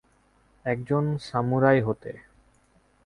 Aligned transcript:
একজন 0.65 1.03
সামুরাই 1.19 1.79
হতে। 1.81 2.11